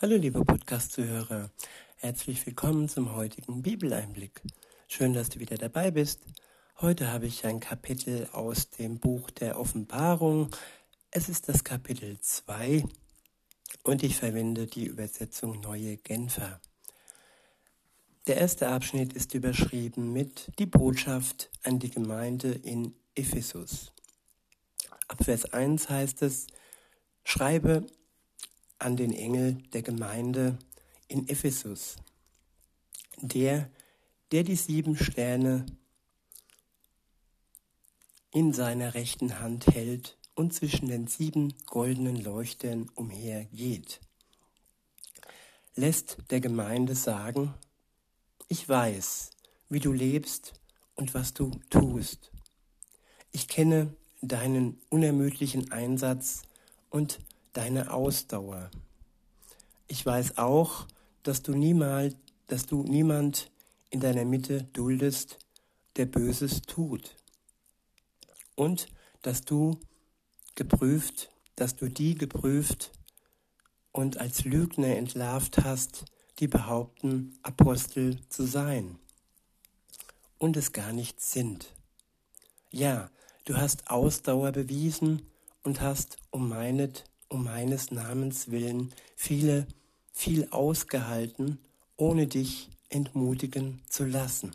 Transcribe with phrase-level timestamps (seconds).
[0.00, 1.50] Hallo liebe Podcast-Zuhörer,
[1.96, 4.42] herzlich willkommen zum heutigen Bibeleinblick.
[4.86, 6.20] Schön, dass du wieder dabei bist.
[6.80, 10.54] Heute habe ich ein Kapitel aus dem Buch der Offenbarung.
[11.10, 12.84] Es ist das Kapitel 2
[13.82, 16.60] und ich verwende die Übersetzung Neue Genfer.
[18.28, 23.90] Der erste Abschnitt ist überschrieben mit Die Botschaft an die Gemeinde in Ephesus.
[25.08, 26.46] Ab Vers 1 heißt es,
[27.24, 27.84] Schreibe
[28.78, 30.58] an den Engel der Gemeinde
[31.08, 31.96] in Ephesus,
[33.20, 33.70] der,
[34.32, 35.66] der die sieben Sterne
[38.32, 44.00] in seiner rechten Hand hält und zwischen den sieben goldenen Leuchtern umhergeht,
[45.74, 47.54] lässt der Gemeinde sagen,
[48.48, 49.30] ich weiß,
[49.68, 50.54] wie du lebst
[50.94, 52.30] und was du tust.
[53.32, 56.42] Ich kenne deinen unermüdlichen Einsatz
[56.90, 57.18] und
[57.58, 58.70] deine Ausdauer.
[59.88, 60.86] Ich weiß auch,
[61.24, 62.14] dass du niemals,
[62.46, 63.50] dass du niemand
[63.90, 65.38] in deiner Mitte duldest,
[65.96, 67.16] der Böses tut.
[68.54, 68.86] Und
[69.22, 69.76] dass du
[70.54, 72.92] geprüft, dass du die geprüft
[73.90, 76.04] und als Lügner entlarvt hast,
[76.38, 79.00] die behaupten, Apostel zu sein
[80.38, 81.74] und es gar nicht sind.
[82.70, 83.10] Ja,
[83.46, 85.22] du hast Ausdauer bewiesen
[85.64, 89.66] und hast um meinet um meines Namens willen viele,
[90.12, 91.58] viel ausgehalten,
[91.96, 94.52] ohne dich entmutigen zu lassen.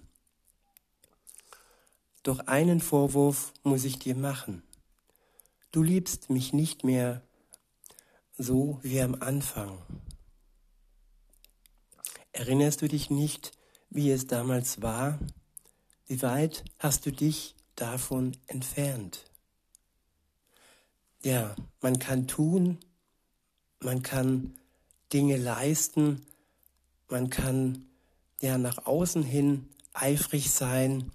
[2.23, 4.63] Doch einen Vorwurf muss ich dir machen.
[5.71, 7.21] Du liebst mich nicht mehr
[8.37, 9.77] so wie am Anfang.
[12.31, 13.51] Erinnerst du dich nicht,
[13.89, 15.19] wie es damals war?
[16.07, 19.25] Wie weit hast du dich davon entfernt?
[21.23, 22.79] Ja, man kann tun,
[23.79, 24.55] man kann
[25.11, 26.25] Dinge leisten,
[27.09, 27.85] man kann
[28.41, 31.11] ja nach außen hin eifrig sein,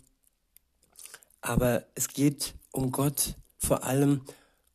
[1.40, 4.22] aber es geht um Gott vor allem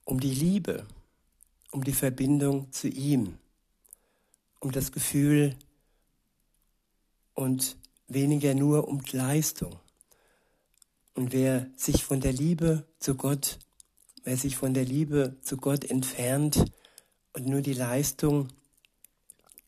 [0.05, 0.85] um die Liebe,
[1.71, 3.37] um die Verbindung zu ihm,
[4.59, 5.55] um das Gefühl
[7.33, 7.77] und
[8.07, 9.79] weniger nur um Leistung.
[11.15, 13.59] Und wer sich von der Liebe zu Gott
[14.23, 16.71] wer sich von der Liebe zu Gott entfernt
[17.33, 18.49] und nur die Leistung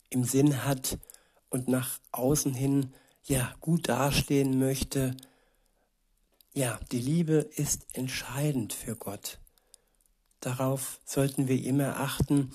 [0.10, 0.98] im Sinn hat
[1.50, 2.94] und nach außen hin
[3.24, 5.16] ja gut dastehen möchte,
[6.54, 9.40] ja, die Liebe ist entscheidend für Gott.
[10.40, 12.54] Darauf sollten wir immer achten,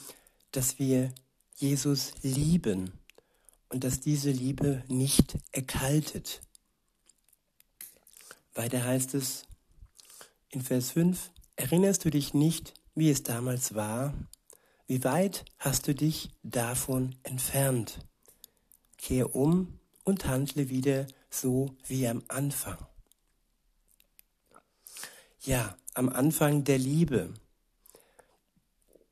[0.53, 1.13] dass wir
[1.57, 2.93] Jesus lieben
[3.69, 6.41] und dass diese Liebe nicht erkaltet.
[8.55, 9.45] Weiter heißt es
[10.49, 11.31] in Vers 5,
[11.61, 14.15] Erinnerst du dich nicht, wie es damals war?
[14.87, 17.99] Wie weit hast du dich davon entfernt?
[18.97, 22.79] Kehr um und handle wieder so wie am Anfang.
[25.43, 27.35] Ja, am Anfang der Liebe.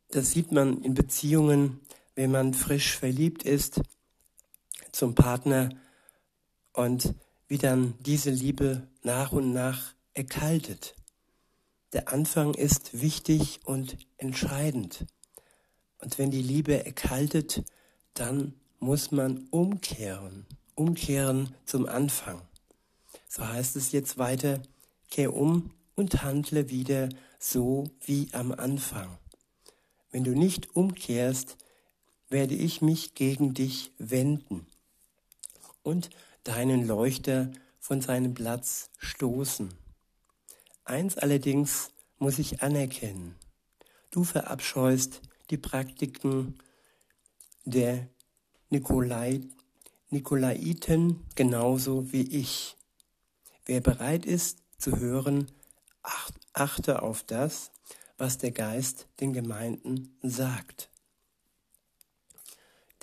[0.09, 1.81] Das sieht man in Beziehungen,
[2.15, 3.83] wenn man frisch verliebt ist
[4.91, 5.69] zum Partner
[6.73, 7.15] und
[7.47, 10.98] wie dann diese Liebe nach und nach erkaltet.
[11.93, 15.06] Der Anfang ist wichtig und entscheidend.
[16.00, 17.65] Und wenn die Liebe erkaltet,
[18.12, 22.43] dann muss man umkehren, umkehren zum Anfang.
[23.28, 24.62] So heißt es jetzt weiter,
[25.10, 29.19] kehr um und handle wieder so wie am Anfang.
[30.10, 31.56] Wenn du nicht umkehrst,
[32.28, 34.66] werde ich mich gegen dich wenden
[35.82, 36.10] und
[36.44, 37.50] deinen Leuchter
[37.81, 39.72] von seinem Platz stoßen.
[40.88, 43.34] Eins allerdings muss ich anerkennen.
[44.10, 46.59] Du verabscheust die Praktiken
[47.66, 48.09] der
[48.71, 49.43] Nikolai,
[50.09, 52.78] Nikolaiten genauso wie ich.
[53.66, 55.50] Wer bereit ist zu hören,
[56.54, 57.70] achte auf das,
[58.16, 60.88] was der Geist den Gemeinden sagt.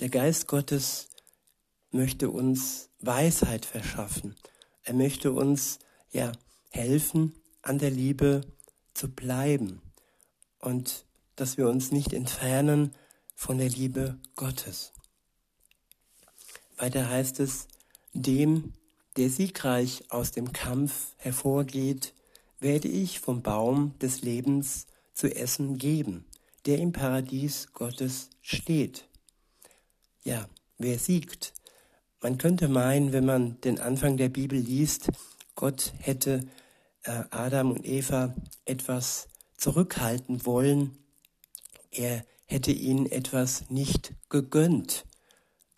[0.00, 1.08] Der Geist Gottes
[1.92, 4.34] möchte uns Weisheit verschaffen.
[4.82, 5.78] Er möchte uns
[6.10, 6.32] ja
[6.70, 7.32] helfen,
[7.66, 8.42] an der Liebe
[8.94, 9.82] zu bleiben
[10.60, 11.04] und
[11.34, 12.94] dass wir uns nicht entfernen
[13.34, 14.92] von der Liebe Gottes.
[16.76, 17.66] Weiter heißt es,
[18.12, 18.72] dem,
[19.16, 22.14] der siegreich aus dem Kampf hervorgeht,
[22.60, 26.24] werde ich vom Baum des Lebens zu essen geben,
[26.66, 29.08] der im Paradies Gottes steht.
[30.22, 30.48] Ja,
[30.78, 31.52] wer siegt?
[32.22, 35.08] Man könnte meinen, wenn man den Anfang der Bibel liest,
[35.54, 36.46] Gott hätte
[37.08, 40.98] Adam und Eva etwas zurückhalten wollen.
[41.90, 45.04] Er hätte ihnen etwas nicht gegönnt.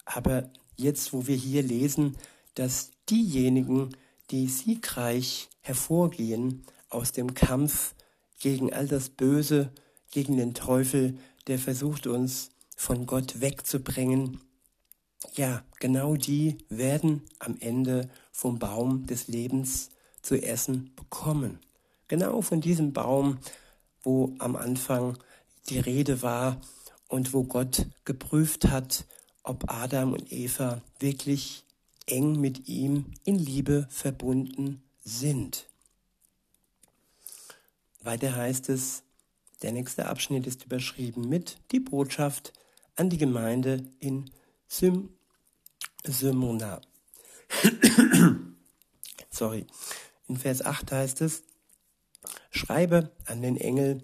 [0.05, 2.17] Aber jetzt, wo wir hier lesen,
[2.55, 3.97] dass diejenigen,
[4.31, 7.95] die siegreich hervorgehen aus dem Kampf
[8.39, 9.73] gegen all das Böse,
[10.11, 14.41] gegen den Teufel, der versucht uns von Gott wegzubringen,
[15.35, 19.91] ja, genau die werden am Ende vom Baum des Lebens
[20.29, 21.59] zu essen bekommen.
[22.07, 23.39] Genau von diesem Baum,
[24.03, 25.17] wo am Anfang
[25.71, 26.61] die Rede war
[27.09, 29.07] und wo Gott geprüft hat,
[29.43, 31.65] ob Adam und Eva wirklich
[32.05, 35.67] eng mit ihm in Liebe verbunden sind.
[38.03, 39.05] Weiter heißt es,
[39.63, 42.53] der nächste Abschnitt ist überschrieben mit die Botschaft
[42.97, 44.31] an die Gemeinde in
[44.67, 45.09] Sym
[46.05, 46.83] Symona.
[49.31, 49.67] Sorry.
[50.29, 51.43] In Vers 8 heißt es,
[52.51, 54.03] schreibe an den Engel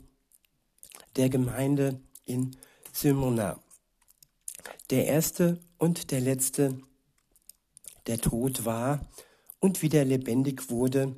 [1.17, 2.57] der Gemeinde in
[2.93, 3.61] Symona.
[4.91, 6.81] Der erste und der letzte,
[8.07, 9.07] der tot war
[9.61, 11.15] und wieder lebendig wurde,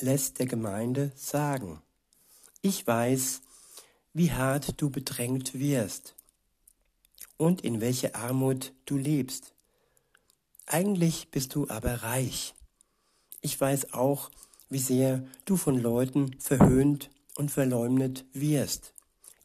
[0.00, 1.82] lässt der Gemeinde sagen,
[2.62, 3.40] ich weiß,
[4.12, 6.14] wie hart du bedrängt wirst
[7.36, 9.54] und in welche Armut du lebst.
[10.66, 12.54] Eigentlich bist du aber reich.
[13.40, 14.30] Ich weiß auch,
[14.68, 18.92] wie sehr du von Leuten verhöhnt und verleumdet wirst,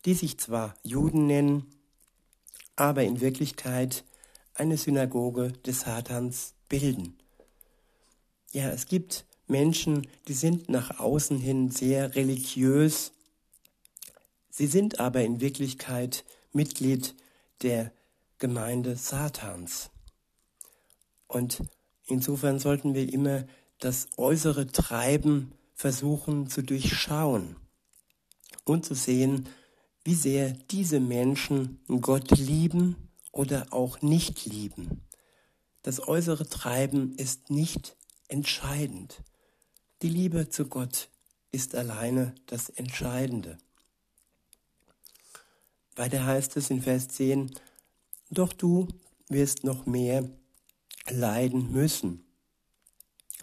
[0.05, 1.65] die sich zwar Juden nennen,
[2.75, 4.03] aber in Wirklichkeit
[4.55, 7.17] eine Synagoge des Satans bilden.
[8.51, 13.11] Ja, es gibt Menschen, die sind nach außen hin sehr religiös,
[14.49, 17.15] sie sind aber in Wirklichkeit Mitglied
[17.61, 17.91] der
[18.39, 19.89] Gemeinde Satans.
[21.27, 21.63] Und
[22.05, 23.45] insofern sollten wir immer
[23.83, 27.57] das äußere Treiben versuchen zu durchschauen
[28.63, 29.49] und zu sehen,
[30.05, 32.95] wie sehr diese Menschen Gott lieben
[33.33, 35.01] oder auch nicht lieben.
[35.81, 37.97] Das äußere Treiben ist nicht
[38.29, 39.21] entscheidend.
[40.01, 41.09] Die Liebe zu Gott
[41.51, 43.57] ist alleine das Entscheidende.
[45.97, 47.51] Weiter heißt es in Vers 10,
[48.29, 48.87] doch du
[49.27, 50.29] wirst noch mehr
[51.09, 52.22] leiden müssen.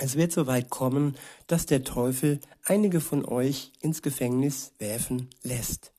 [0.03, 1.15] Es wird so weit kommen,
[1.47, 5.93] dass der Teufel einige von euch ins Gefängnis werfen lässt.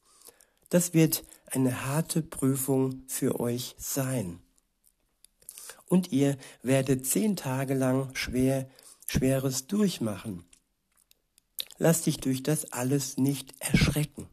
[0.70, 4.40] Das wird eine harte Prüfung für euch sein.
[5.86, 8.68] Und ihr werdet zehn Tage lang schwer,
[9.06, 10.46] Schweres durchmachen.
[11.78, 14.28] Lass dich durch das alles nicht erschrecken.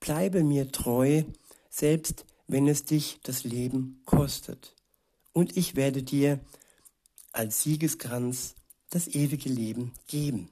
[0.00, 1.22] Bleibe mir treu,
[1.68, 4.74] selbst wenn es dich das Leben kostet.
[5.34, 6.40] Und ich werde dir
[7.38, 8.56] als Siegeskranz
[8.90, 10.50] das ewige Leben geben.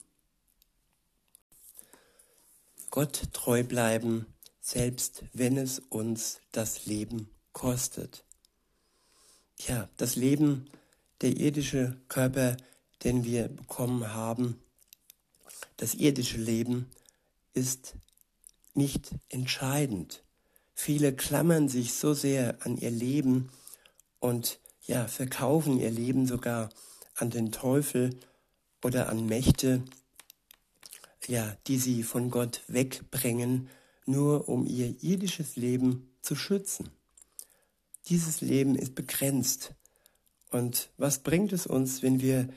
[2.90, 4.26] Gott treu bleiben,
[4.60, 8.24] selbst wenn es uns das Leben kostet.
[9.58, 10.70] Ja, das Leben,
[11.22, 12.56] der irdische Körper,
[13.02, 14.62] den wir bekommen haben,
[15.78, 16.88] das irdische Leben
[17.52, 17.94] ist
[18.74, 20.22] nicht entscheidend.
[20.72, 23.50] Viele klammern sich so sehr an ihr Leben
[24.20, 26.70] und ja, verkaufen ihr Leben sogar
[27.14, 28.10] an den Teufel
[28.82, 29.82] oder an Mächte,
[31.26, 33.68] ja, die sie von Gott wegbringen,
[34.04, 36.90] nur um ihr irdisches Leben zu schützen.
[38.08, 39.74] Dieses Leben ist begrenzt.
[40.50, 42.48] Und was bringt es uns, wenn wir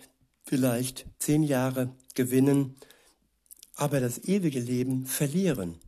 [0.43, 2.75] vielleicht zehn Jahre gewinnen,
[3.75, 5.79] aber das ewige Leben verlieren?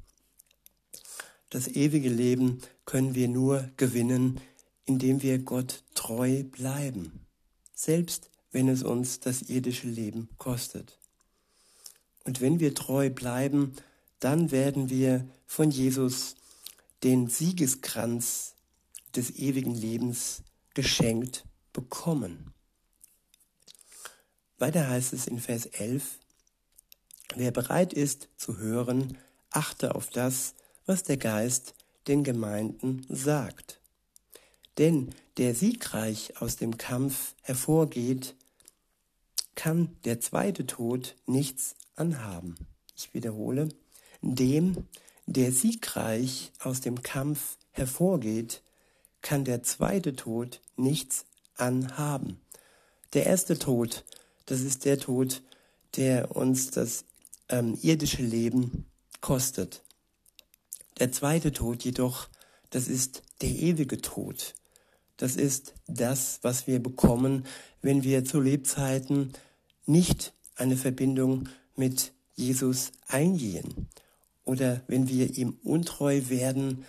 [1.52, 4.40] Das ewige Leben können wir nur gewinnen,
[4.86, 7.28] indem wir Gott treu bleiben,
[7.76, 10.98] selbst wenn es uns das irdische Leben kostet.
[12.24, 13.74] Und wenn wir treu bleiben,
[14.20, 16.38] dann werden wir von Jesus
[17.04, 18.56] den Siegeskranz
[19.16, 20.42] des ewigen Lebens
[20.74, 22.52] geschenkt bekommen.
[24.58, 26.18] Weiter heißt es in Vers 11,
[27.36, 29.20] wer bereit ist zu hören,
[29.52, 30.56] achte auf das,
[30.88, 31.76] was der Geist
[32.08, 33.81] den Gemeinden sagt.
[34.78, 38.36] Denn der siegreich aus dem Kampf hervorgeht,
[39.56, 42.56] kann der zweite Tod nichts anhaben.
[42.96, 43.70] Ich wiederhole,
[44.22, 44.86] dem,
[45.26, 48.62] der siegreich aus dem Kampf hervorgeht,
[49.22, 51.26] kann der zweite Tod nichts
[51.56, 52.40] anhaben.
[53.14, 54.04] Der erste Tod,
[54.46, 55.42] das ist der Tod,
[55.96, 57.06] der uns das
[57.50, 58.86] ähm, irdische Leben
[59.20, 59.84] kostet.
[61.00, 62.30] Der zweite Tod jedoch,
[62.70, 64.56] das ist der ewige Tod.
[65.22, 67.46] Das ist das, was wir bekommen,
[67.84, 69.34] wenn wir zu Lebzeiten
[69.86, 73.88] nicht eine Verbindung mit Jesus eingehen
[74.46, 76.86] oder wenn wir ihm untreu werden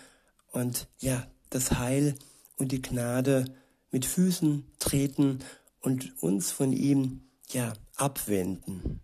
[0.51, 2.15] und ja, das Heil
[2.57, 3.53] und die Gnade
[3.91, 5.37] mit Füßen treten
[5.79, 7.21] und uns von ihm
[7.51, 8.99] ja abwenden.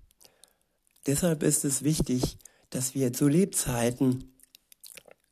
[1.05, 2.39] Deshalb ist es wichtig,
[2.71, 4.33] dass wir zu Lebzeiten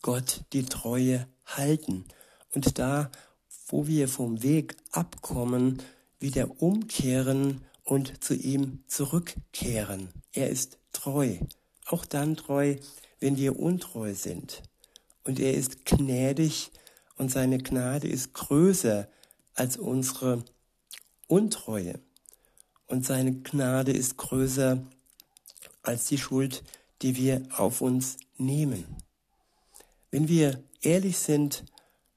[0.03, 2.05] Gott die Treue halten
[2.53, 3.09] und da,
[3.67, 5.81] wo wir vom Weg abkommen,
[6.19, 10.09] wieder umkehren und zu ihm zurückkehren.
[10.31, 11.37] Er ist treu,
[11.85, 12.75] auch dann treu,
[13.19, 14.63] wenn wir untreu sind.
[15.23, 16.71] Und er ist gnädig
[17.17, 19.07] und seine Gnade ist größer
[19.55, 20.43] als unsere
[21.27, 21.99] Untreue.
[22.87, 24.81] Und seine Gnade ist größer
[25.81, 26.63] als die Schuld,
[27.01, 28.85] die wir auf uns nehmen.
[30.09, 31.65] Wenn wir ehrlich sind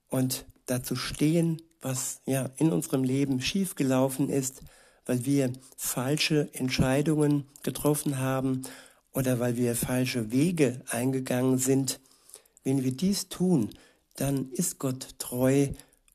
[0.09, 4.62] und dazu stehen, was ja in unserem Leben schiefgelaufen ist,
[5.06, 8.62] weil wir falsche Entscheidungen getroffen haben
[9.12, 12.00] oder weil wir falsche Wege eingegangen sind,
[12.62, 13.70] wenn wir dies tun,
[14.16, 15.68] dann ist Gott treu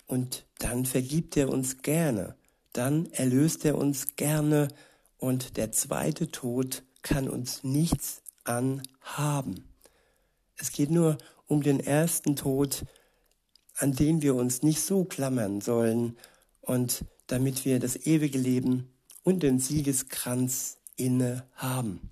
[0.08, 2.36] und dann vergibt er uns gerne,
[2.72, 4.70] dann erlöst er uns gerne
[5.18, 9.66] und der zweite Tod kann uns nichts anhaben.
[10.58, 12.86] Es geht nur um den ersten Tod,
[13.78, 16.18] an den wir uns nicht so klammern sollen
[16.62, 18.90] und damit wir das ewige Leben
[19.24, 22.12] und den Siegeskranz inne haben.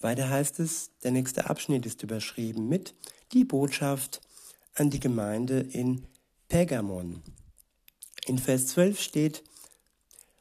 [0.00, 2.94] Weiter heißt es, der nächste Abschnitt ist überschrieben mit
[3.32, 4.20] die Botschaft
[4.74, 6.06] an die Gemeinde in
[6.48, 7.22] Pergamon.
[8.26, 9.44] In Vers 12 steht,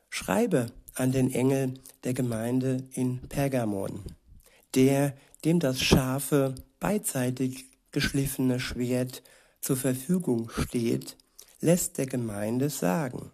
[0.10, 4.04] Schreibe an den Engel der Gemeinde in Pergamon,
[4.76, 5.16] der,
[5.46, 9.24] dem das scharfe, beidseitig geschliffene Schwert
[9.62, 11.16] zur Verfügung steht,
[11.60, 13.32] lässt der Gemeinde sagen,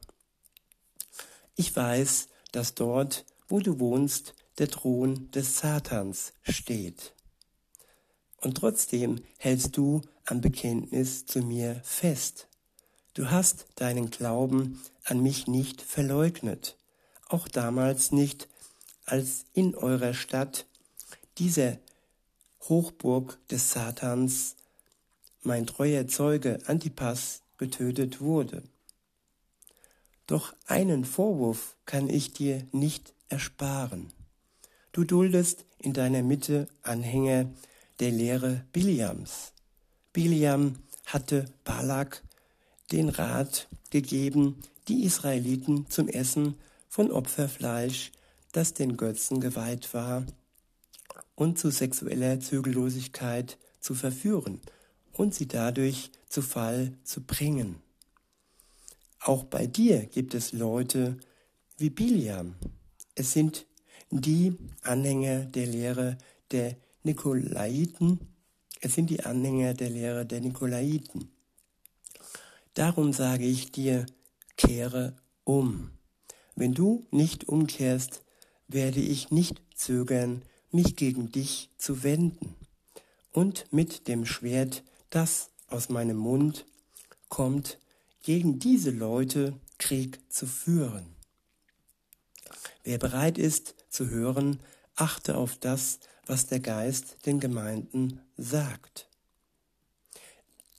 [1.56, 7.14] ich weiß, dass dort, wo du wohnst, der Thron des Satans steht.
[8.42, 12.48] Und trotzdem hältst du am Bekenntnis zu mir fest.
[13.14, 16.78] Du hast deinen Glauben an mich nicht verleugnet,
[17.28, 18.48] auch damals nicht,
[19.06, 20.66] als in eurer Stadt
[21.38, 21.80] diese
[22.70, 24.56] Hochburg des Satans,
[25.48, 28.62] mein treuer Zeuge Antipas, getötet wurde.
[30.28, 34.12] Doch einen Vorwurf kann ich dir nicht ersparen.
[34.92, 37.50] Du duldest in deiner Mitte Anhänger
[38.00, 39.54] der Lehre Biliams.
[40.14, 40.76] Biliam
[41.06, 42.24] hatte Balak
[42.92, 46.56] den Rat gegeben, die Israeliten zum Essen
[46.90, 48.12] von Opferfleisch,
[48.52, 50.26] das den Götzen geweiht war,
[51.36, 54.60] und zu sexueller Zügellosigkeit zu verführen
[55.18, 57.82] und sie dadurch zu Fall zu bringen.
[59.20, 61.18] Auch bei dir gibt es Leute
[61.78, 62.56] wie Biliam.
[63.16, 63.66] Es sind
[64.10, 66.18] die Anhänger der Lehre
[66.52, 68.20] der Nikolaiten.
[68.80, 71.32] Es sind die Anhänger der Lehre der Nikolaiten.
[72.74, 74.06] Darum sage ich dir,
[74.56, 75.92] kehre um.
[76.56, 78.24] Wenn du nicht umkehrst,
[78.68, 82.56] werde ich nicht zögern, mich gegen dich zu wenden
[83.32, 86.66] und mit dem Schwert, das aus meinem Mund
[87.30, 87.80] kommt,
[88.24, 91.16] gegen diese Leute Krieg zu führen.
[92.84, 94.60] Wer bereit ist zu hören,
[94.96, 99.10] achte auf das, was der Geist den Gemeinden sagt.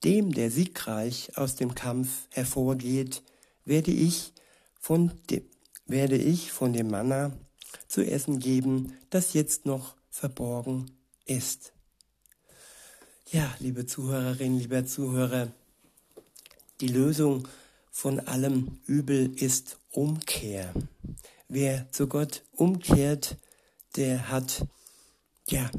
[0.04, 3.22] Dem, der siegreich aus dem Kampf hervorgeht,
[3.64, 4.32] werde ich
[4.78, 5.44] von dem,
[5.86, 7.32] werde ich von dem Manna
[7.88, 10.90] zu essen geben, das jetzt noch verborgen
[11.24, 11.72] ist.
[13.30, 15.52] Ja, liebe Zuhörerinnen, lieber Zuhörer,
[16.80, 17.46] die Lösung
[17.90, 20.72] von allem Übel ist Umkehr.
[21.46, 23.36] Wer zu Gott umkehrt,
[23.96, 24.66] der hat
[25.46, 25.70] ja,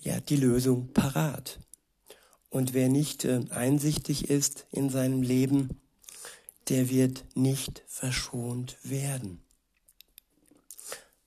[0.00, 1.58] ja die Lösung parat.
[2.50, 5.80] Und wer nicht äh, einsichtig ist in seinem Leben,
[6.68, 9.40] der wird nicht verschont werden.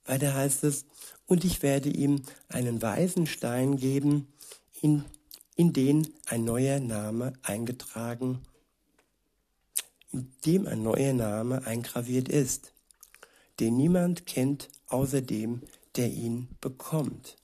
[0.06, 0.86] Weiter heißt es,
[1.26, 4.28] und ich werde ihm einen weißen Stein geben,
[4.86, 5.04] in,
[5.56, 8.42] in den ein neuer Name eingetragen
[10.16, 12.72] in dem ein neuer Name eingraviert ist,
[13.60, 15.62] den niemand kennt außer dem,
[15.98, 17.36] der ihn bekommt.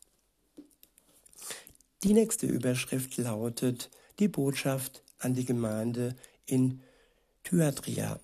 [2.03, 3.89] Die nächste Überschrift lautet
[4.19, 6.15] die Botschaft an die Gemeinde
[6.45, 6.81] in
[7.43, 8.19] Thyatria.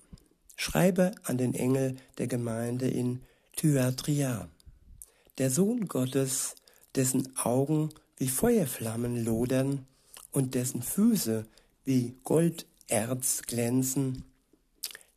[0.56, 3.22] Schreibe an den Engel der Gemeinde in
[3.54, 4.48] Thyatria.
[5.36, 6.56] Der Sohn Gottes,
[6.94, 9.86] dessen Augen wie Feuerflammen lodern
[10.32, 11.46] und dessen Füße
[11.84, 14.24] wie Golderz glänzen,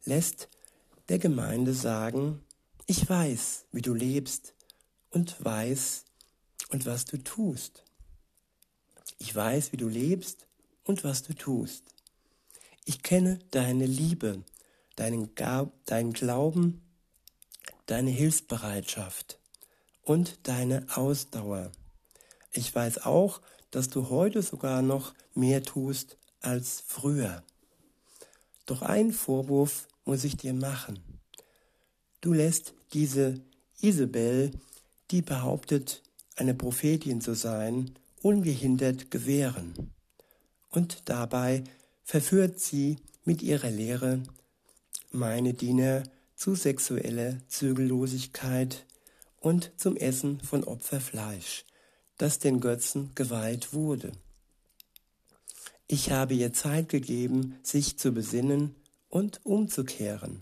[0.06, 0.48] lässt
[1.10, 2.42] der Gemeinde sagen,
[2.86, 4.54] ich weiß, wie du lebst
[5.10, 6.06] und weiß
[6.70, 7.84] und was du tust.
[9.18, 10.48] Ich weiß, wie du lebst
[10.84, 11.84] und was du tust.
[12.86, 14.44] Ich kenne deine Liebe,
[14.96, 16.82] deinen, Gab, deinen Glauben,
[17.86, 19.40] deine Hilfsbereitschaft
[20.04, 21.72] und deine Ausdauer.
[22.52, 23.42] Ich weiß auch,
[23.72, 27.44] dass du heute sogar noch mehr tust als früher.
[28.66, 31.00] Doch einen Vorwurf muss ich dir machen.
[32.20, 33.42] Du lässt diese
[33.80, 34.52] Isabel,
[35.12, 36.04] die behauptet,
[36.36, 37.92] eine Prophetin zu sein,
[38.22, 39.92] ungehindert gewähren.
[40.70, 41.64] Und dabei
[42.04, 44.22] verführt sie mit ihrer Lehre
[45.12, 46.04] meine Diener
[46.36, 48.86] zu sexueller Zügellosigkeit
[49.40, 51.66] und zum Essen von Opferfleisch,
[52.22, 54.12] das den Götzen geweiht wurde.
[55.88, 58.76] Ich habe ihr Zeit gegeben, sich zu besinnen
[59.10, 60.40] und umzukehren.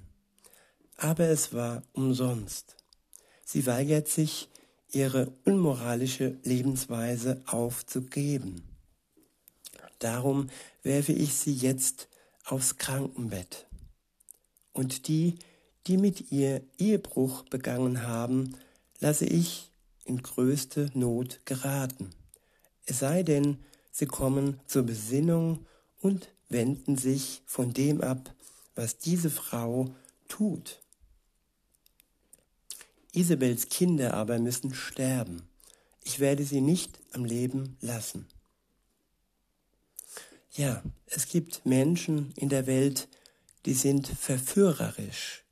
[0.98, 2.76] Aber es war umsonst.
[3.46, 4.50] Sie weigert sich,
[4.92, 8.64] ihre unmoralische Lebensweise aufzugeben.
[10.00, 10.50] Darum
[10.84, 12.10] werfe ich sie jetzt
[12.44, 13.68] aufs Krankenbett.
[14.74, 15.36] Und die,
[15.88, 18.58] die mit ihr Ehebruch begangen haben,
[19.00, 19.70] lasse ich
[20.10, 22.10] in größte Not geraten.
[22.86, 23.60] Es sei denn,
[23.92, 25.66] sie kommen zur Besinnung
[26.02, 28.34] und wenden sich von dem ab,
[28.76, 29.94] was diese Frau
[30.28, 30.82] tut.
[33.14, 35.48] Isabels Kinder aber müssen sterben.
[36.04, 38.28] Ich werde sie nicht am Leben lassen.
[40.54, 43.08] Ja, es gibt Menschen in der Welt,
[43.66, 45.44] die sind verführerisch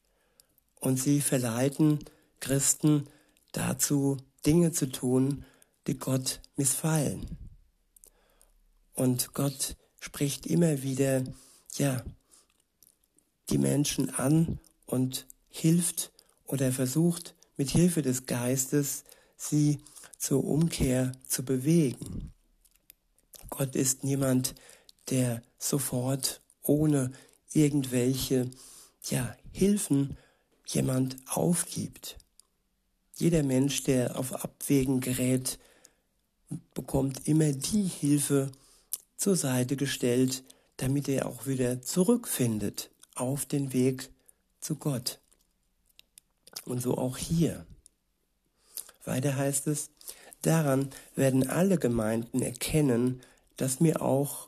[0.80, 2.00] und sie verleiten
[2.40, 3.08] Christen
[3.52, 5.46] dazu, Dinge zu tun,
[5.88, 7.38] die Gott missfallen.
[8.94, 11.24] Und Gott spricht immer wieder,
[11.76, 12.04] ja,
[13.50, 16.14] die Menschen an und hilft
[16.46, 19.04] oder versucht mit Hilfe des Geistes
[19.36, 19.80] sie
[20.18, 22.34] zur Umkehr zu bewegen.
[23.50, 24.56] Gott ist niemand,
[25.10, 27.12] der sofort ohne
[27.54, 28.50] irgendwelche
[29.10, 30.18] ja, Hilfen
[30.66, 32.18] jemand aufgibt.
[33.20, 35.58] Jeder Mensch, der auf Abwägen gerät,
[36.76, 38.52] bekommt immer die Hilfe
[39.18, 40.44] zur Seite gestellt,
[40.78, 44.12] damit er auch wieder zurückfindet auf den Weg
[44.62, 45.20] zu Gott.
[46.66, 47.66] Und so auch hier.
[49.04, 49.90] Weiter heißt es,
[50.44, 53.22] daran werden alle Gemeinden erkennen,
[53.56, 54.48] dass mir auch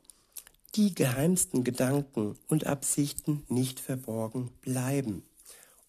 [0.76, 5.24] die geheimsten Gedanken und Absichten nicht verborgen bleiben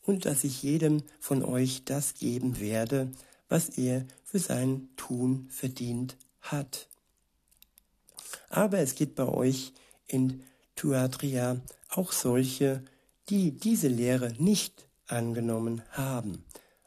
[0.02, 3.10] und dass ich jedem von euch das geben werde,
[3.48, 6.88] was er für sein Tun verdient hat.
[8.48, 9.72] Aber es gibt bei euch
[10.06, 10.42] in
[10.76, 12.82] Tuatria auch solche,
[13.28, 16.44] die diese Lehre nicht angenommen haben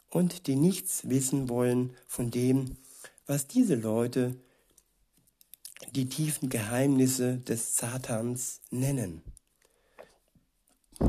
[0.09, 2.77] und die nichts wissen wollen von dem,
[3.25, 4.35] was diese Leute
[5.91, 9.21] die tiefen Geheimnisse des Satans nennen.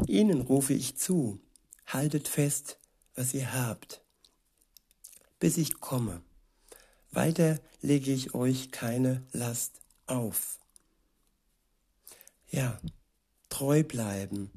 [0.06, 1.38] Ihnen rufe ich zu,
[1.86, 2.78] haltet fest,
[3.14, 4.02] was ihr habt,
[5.38, 6.22] bis ich komme.
[7.10, 10.58] Weiter lege ich euch keine Last auf.
[12.50, 12.80] Ja,
[13.48, 14.50] treu bleiben,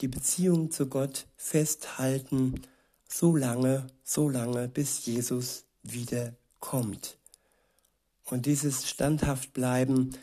[0.00, 2.62] die Beziehung zu Gott festhalten,
[3.08, 7.18] so lange, so lange, bis Jesus wiederkommt.
[8.24, 10.16] Und dieses standhaft bleiben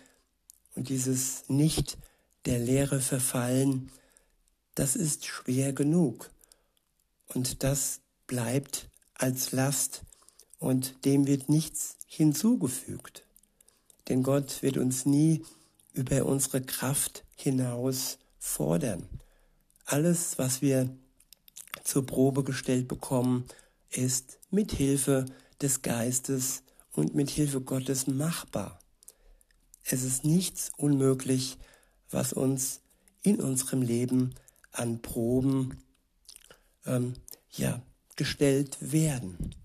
[0.76, 1.98] und dieses nicht
[2.46, 3.92] der Lehre verfallen,
[4.76, 6.32] das ist schwer genug.
[7.28, 10.04] Und das bleibt als Last
[10.60, 13.24] und dem wird nichts hinzugefügt.
[14.10, 15.44] Denn Gott wird uns nie
[15.94, 19.08] über unsere Kraft hinaus fordern.
[19.86, 20.90] Alles, was wir
[21.84, 23.46] zur Probe gestellt bekommen,
[23.90, 25.26] ist mit Hilfe
[25.62, 28.80] des Geistes und mit Hilfe Gottes machbar.
[29.84, 31.58] Es ist nichts unmöglich,
[32.10, 32.82] was uns
[33.24, 34.36] in unserem Leben
[34.72, 35.78] an Proben
[36.86, 37.14] ähm,
[37.52, 37.82] ja,
[38.16, 39.56] gestellt werden.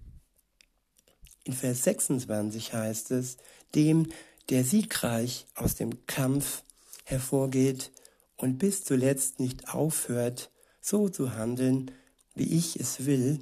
[1.45, 3.37] In Vers 26 heißt es,
[3.75, 4.09] dem,
[4.49, 6.63] der siegreich aus dem Kampf
[7.05, 7.93] hervorgeht
[8.37, 11.91] und bis zuletzt nicht aufhört, so zu handeln,
[12.35, 13.41] wie ich es will,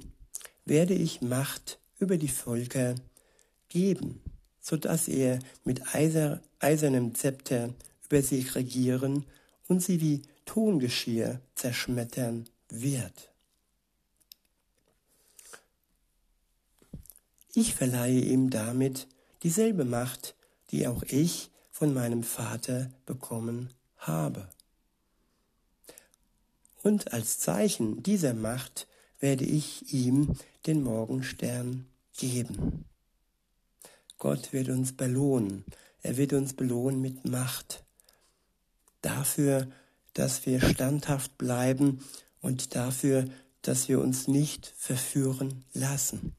[0.65, 2.95] werde ich Macht über die Völker
[3.69, 4.21] geben,
[4.61, 7.73] so dass er mit eiser, eisernem Zepter
[8.05, 9.25] über sie regieren
[9.67, 13.31] und sie wie Tongeschirr zerschmettern wird.
[17.53, 19.07] Ich verleihe ihm damit
[19.43, 20.35] dieselbe Macht,
[20.71, 24.49] die auch ich von meinem Vater bekommen habe.
[26.83, 28.87] Und als Zeichen dieser Macht
[29.19, 32.85] werde ich ihm den Morgenstern geben.
[34.17, 35.65] Gott wird uns belohnen.
[36.01, 37.83] er wird uns belohnen mit Macht.
[39.01, 39.67] Dafür,
[40.15, 42.03] dass wir standhaft bleiben
[42.41, 43.29] und dafür,
[43.61, 46.35] dass wir uns nicht verführen lassen.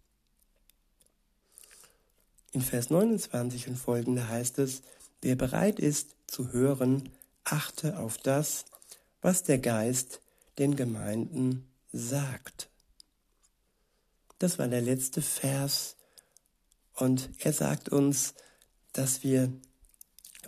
[2.52, 4.82] In Vers 29 und folgende heißt es,
[5.20, 7.10] wer bereit ist zu hören,
[7.44, 8.64] achte auf das,
[9.20, 10.20] was der Geist
[10.58, 12.70] den Gemeinden sagt.
[14.38, 15.96] Das war der letzte Vers
[16.94, 18.34] und er sagt uns,
[18.92, 19.52] dass wir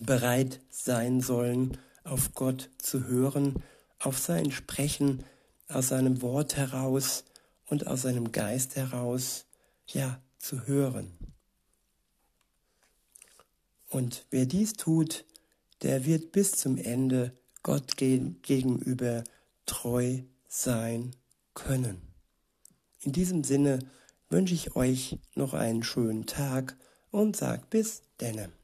[0.01, 1.77] bereit sein sollen,
[2.09, 3.63] auf Gott zu hören,
[3.99, 5.25] auf sein Sprechen
[5.69, 7.25] aus seinem Wort heraus
[7.67, 9.47] und aus seinem Geist heraus,
[9.87, 11.13] ja, zu hören.
[13.89, 15.25] Und wer dies tut,
[15.83, 19.25] der wird bis zum Ende Gott gegenüber
[19.67, 21.15] treu sein
[21.55, 22.01] können.
[23.01, 23.79] In diesem Sinne
[24.31, 26.77] wünsche ich euch noch einen schönen Tag
[27.11, 28.58] und sag bis denne.